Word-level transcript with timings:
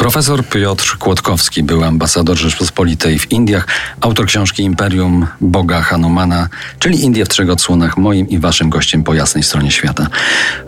Profesor 0.00 0.44
Piotr 0.44 0.98
Kłodkowski 0.98 1.62
był 1.62 1.84
ambasador 1.84 2.36
Rzeczpospolitej 2.36 3.18
w 3.18 3.32
Indiach, 3.32 3.66
autor 4.00 4.26
książki 4.26 4.62
Imperium 4.62 5.26
Boga 5.40 5.82
Hanumana, 5.82 6.48
czyli 6.78 7.04
Indie 7.04 7.24
w 7.24 7.28
trzech 7.28 7.50
odsłonach, 7.50 7.96
moim 7.96 8.28
i 8.28 8.38
waszym 8.38 8.70
gościem 8.70 9.02
po 9.02 9.14
jasnej 9.14 9.44
stronie 9.44 9.70
świata. 9.70 10.06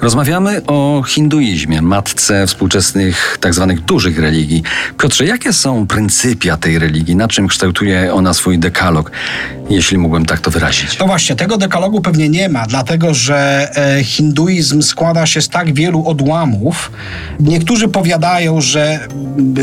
Rozmawiamy 0.00 0.66
o 0.66 1.02
hinduizmie, 1.08 1.82
matce 1.82 2.46
współczesnych 2.46 3.38
tak 3.40 3.54
zwanych 3.54 3.80
dużych 3.80 4.18
religii. 4.18 4.62
Piotrze, 4.98 5.24
jakie 5.24 5.52
są 5.52 5.86
pryncypia 5.86 6.56
tej 6.56 6.78
religii? 6.78 7.16
Na 7.16 7.28
czym 7.28 7.48
kształtuje 7.48 8.14
ona 8.14 8.34
swój 8.34 8.58
dekalog? 8.58 9.10
Jeśli 9.70 9.98
mógłbym 9.98 10.26
tak 10.26 10.40
to 10.40 10.50
wyrazić. 10.50 10.98
No 10.98 11.06
właśnie, 11.06 11.36
tego 11.36 11.56
dekalogu 11.56 12.00
pewnie 12.00 12.28
nie 12.28 12.48
ma, 12.48 12.66
dlatego 12.66 13.14
że 13.14 13.70
e, 13.76 14.04
hinduizm 14.04 14.82
składa 14.82 15.26
się 15.26 15.42
z 15.42 15.48
tak 15.48 15.74
wielu 15.74 16.06
odłamów. 16.06 16.92
Niektórzy 17.40 17.88
powiadają, 17.88 18.60
że 18.60 19.08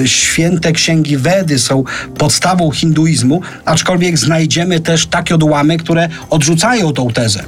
święte 0.05 0.71
księgi 0.71 1.17
Wedy 1.17 1.59
są 1.59 1.83
podstawą 2.17 2.71
hinduizmu, 2.71 3.41
aczkolwiek 3.65 4.17
znajdziemy 4.17 4.79
też 4.79 5.05
takie 5.05 5.35
odłamy, 5.35 5.77
które 5.77 6.09
odrzucają 6.29 6.93
tą 6.93 7.09
tezę. 7.09 7.43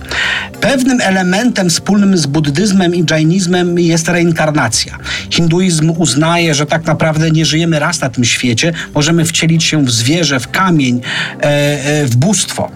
Pewnym 0.61 1.02
elementem 1.02 1.70
wspólnym 1.70 2.17
z 2.17 2.25
buddyzmem 2.25 2.95
i 2.95 3.05
dżainizmem 3.05 3.80
jest 3.80 4.07
reinkarnacja. 4.07 4.97
Hinduizm 5.30 5.94
uznaje, 5.97 6.55
że 6.55 6.66
tak 6.66 6.85
naprawdę 6.85 7.31
nie 7.31 7.45
żyjemy 7.45 7.80
raz 7.80 8.02
na 8.02 8.09
tym 8.09 8.25
świecie, 8.25 8.73
możemy 8.95 9.25
wcielić 9.25 9.63
się 9.63 9.85
w 9.85 9.91
zwierzę, 9.91 10.39
w 10.39 10.52
kamień, 10.52 11.02
e, 11.41 11.44
e, 11.44 12.05
w 12.05 12.16
bóstwo. 12.16 12.72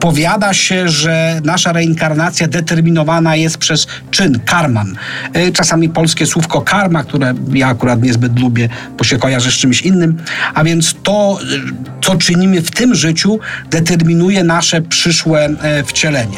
Powiada 0.00 0.54
się, 0.54 0.88
że 0.88 1.40
nasza 1.44 1.72
reinkarnacja 1.72 2.48
determinowana 2.48 3.36
jest 3.36 3.58
przez 3.58 3.86
czyn, 4.10 4.40
karman. 4.40 4.96
E, 5.32 5.52
czasami 5.52 5.88
polskie 5.88 6.26
słówko 6.26 6.60
karma, 6.60 7.04
które 7.04 7.34
ja 7.52 7.68
akurat 7.68 8.02
niezbyt 8.02 8.40
lubię, 8.40 8.68
bo 8.98 9.04
się 9.04 9.18
kojarzy 9.18 9.50
z 9.50 9.54
czymś 9.54 9.82
innym. 9.82 10.22
A 10.54 10.64
więc 10.64 10.94
to, 11.02 11.38
co 12.02 12.16
czynimy 12.16 12.62
w 12.62 12.70
tym 12.70 12.94
życiu, 12.94 13.38
determinuje 13.70 14.44
nasze 14.44 14.82
przyszłe 14.82 15.44
e, 15.44 15.84
wcielenie. 15.84 16.36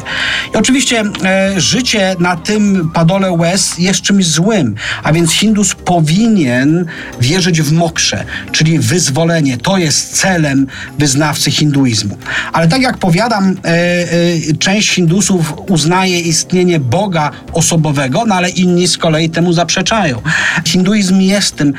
I 0.55 0.57
oczywiście 0.57 1.03
e, 1.25 1.61
życie 1.61 2.17
na 2.19 2.37
tym 2.37 2.91
padole 2.95 3.33
łez 3.33 3.79
jest 3.79 4.01
czymś 4.01 4.27
złym, 4.27 4.75
a 5.03 5.13
więc 5.13 5.33
Hindus 5.33 5.75
powinien 5.75 6.87
wierzyć 7.21 7.63
w 7.63 7.73
mokrze, 7.73 8.25
czyli 8.53 8.79
wyzwolenie. 8.79 9.57
To 9.57 9.79
jest 9.79 10.17
celem 10.17 10.67
wyznawcy 10.99 11.51
hinduizmu. 11.51 12.19
Ale 12.53 12.69
tak 12.69 12.83
jak 12.83 12.99
powiadam, 12.99 13.57
e, 13.65 14.55
część 14.59 14.91
Hindusów 14.91 15.55
uznaje 15.69 16.21
istnienie 16.21 16.81
Boga 16.81 17.31
osobowego, 17.53 18.25
no 18.27 18.35
ale 18.35 18.51
inni 18.51 18.89
z 18.89 18.99
kolei 18.99 19.31
temu 19.31 19.53
zaprzeczają. 19.53 20.23
Hinduizm 20.65 21.21
jest 21.21 21.57
tym 21.57 21.73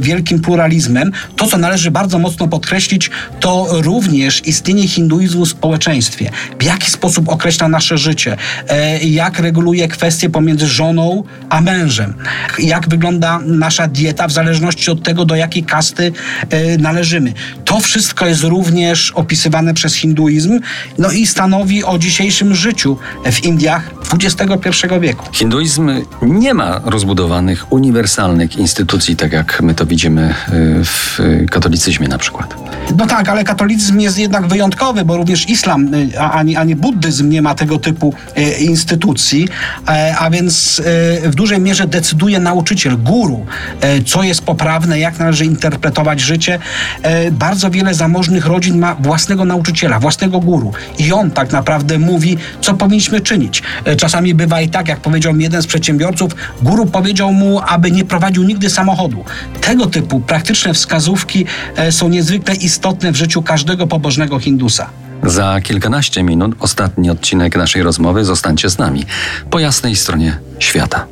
wielkim 0.00 0.40
pluralizmem. 0.40 1.12
To, 1.36 1.46
co 1.46 1.58
należy 1.58 1.90
bardzo 1.90 2.18
mocno 2.18 2.48
podkreślić, 2.48 3.10
to 3.40 3.66
również 3.70 4.46
istnienie 4.46 4.88
hinduizmu 4.88 5.44
w 5.44 5.48
społeczeństwie. 5.48 6.30
W 6.58 6.62
jaki 6.62 6.90
sposób 6.90 7.28
określa 7.28 7.68
nasze 7.68 7.98
życie, 7.98 8.36
e, 8.68 8.98
jak 8.98 9.38
reguluje 9.38 9.88
kwestie 9.88 10.30
pomiędzy 10.30 10.66
żoną 10.66 11.24
a 11.48 11.60
mężem, 11.60 12.14
jak 12.58 12.88
wygląda 12.88 13.38
nasza 13.38 13.88
dieta 13.88 14.28
w 14.28 14.32
zależności 14.32 14.90
od 14.90 15.02
tego, 15.02 15.24
do 15.24 15.34
jakiej 15.34 15.62
kasty 15.62 16.12
e, 16.50 16.78
należymy. 16.78 17.32
To 17.64 17.80
wszystko 17.80 18.26
jest 18.26 18.42
również 18.42 19.10
opisywane 19.10 19.74
przez 19.74 19.94
hinduizm, 19.94 20.60
no 20.98 21.10
i 21.10 21.26
stanowi 21.26 21.84
o 21.84 21.98
dzisiejszym 21.98 22.54
życiu 22.54 22.96
w 23.32 23.44
Indiach 23.44 23.97
XXI 24.14 24.86
wieku. 25.00 25.24
Hinduizm 25.32 25.90
nie 26.22 26.54
ma 26.54 26.80
rozbudowanych, 26.84 27.72
uniwersalnych 27.72 28.56
instytucji, 28.56 29.16
tak 29.16 29.32
jak 29.32 29.62
my 29.62 29.74
to 29.74 29.86
widzimy 29.86 30.34
y, 30.52 30.84
w 30.84 31.20
katolicyzmie 31.50 32.08
na 32.08 32.18
przykład. 32.18 32.67
No 32.96 33.06
tak, 33.06 33.28
ale 33.28 33.44
katolicyzm 33.44 34.00
jest 34.00 34.18
jednak 34.18 34.46
wyjątkowy, 34.46 35.04
bo 35.04 35.16
również 35.16 35.48
islam, 35.48 35.94
y, 35.94 36.20
ani, 36.20 36.56
ani 36.56 36.76
buddyzm 36.76 37.28
nie 37.28 37.42
ma 37.42 37.54
tego 37.54 37.78
typu 37.78 38.14
y, 38.38 38.42
instytucji, 38.42 39.48
e, 39.88 40.16
a 40.18 40.30
więc 40.30 40.82
w 41.24 41.34
dużej 41.34 41.60
mierze 41.60 41.86
decyduje 41.86 42.40
nauczyciel, 42.40 42.98
guru, 42.98 43.46
e, 43.80 44.02
co 44.02 44.22
jest 44.22 44.42
poprawne, 44.42 44.98
jak 44.98 45.18
należy 45.18 45.44
interpretować 45.44 46.20
życie. 46.20 46.58
E, 47.02 47.30
bardzo 47.30 47.70
wiele 47.70 47.94
zamożnych 47.94 48.46
rodzin 48.46 48.78
ma 48.78 48.94
własnego 48.94 49.44
nauczyciela, 49.44 49.98
własnego 49.98 50.40
guru 50.40 50.72
i 50.98 51.12
on 51.12 51.30
tak 51.30 51.52
naprawdę 51.52 51.98
mówi, 51.98 52.36
co 52.60 52.74
powinniśmy 52.74 53.20
czynić. 53.20 53.62
Czasami 53.96 54.34
bywa 54.34 54.60
i 54.60 54.68
tak, 54.68 54.88
jak 54.88 55.00
powiedział 55.00 55.34
mi 55.34 55.44
jeden 55.44 55.62
z 55.62 55.66
przedsiębiorców, 55.66 56.32
guru 56.62 56.86
powiedział 56.86 57.32
mu, 57.32 57.60
aby 57.68 57.90
nie 57.90 58.04
prowadził 58.04 58.42
nigdy 58.42 58.70
samochodu. 58.70 59.24
Tego 59.60 59.86
typu 59.86 60.20
praktyczne 60.20 60.74
wskazówki 60.74 61.44
są 61.90 62.08
niezwykle 62.08 62.54
istotne 62.54 62.67
w 63.12 63.16
życiu 63.16 63.42
każdego 63.42 63.86
pobożnego 63.86 64.38
Hindusa. 64.38 64.90
Za 65.22 65.60
kilkanaście 65.60 66.22
minut 66.22 66.56
ostatni 66.60 67.10
odcinek 67.10 67.56
naszej 67.56 67.82
rozmowy. 67.82 68.24
Zostańcie 68.24 68.70
z 68.70 68.78
nami 68.78 69.04
po 69.50 69.58
jasnej 69.58 69.96
stronie 69.96 70.38
świata. 70.58 71.06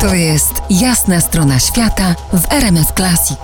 To 0.00 0.14
jest 0.14 0.52
jasna 0.70 1.20
strona 1.20 1.58
świata 1.58 2.14
w 2.32 2.52
RMS 2.52 2.92
Classic. 2.96 3.38